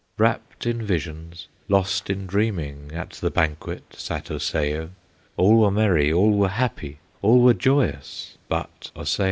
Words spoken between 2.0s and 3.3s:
in dreaming, At the